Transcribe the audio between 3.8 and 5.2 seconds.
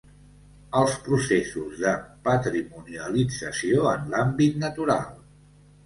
en l'àmbit natural.